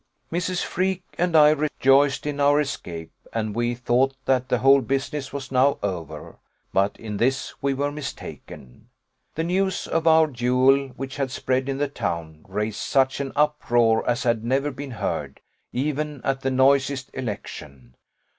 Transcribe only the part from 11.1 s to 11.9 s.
had spread in the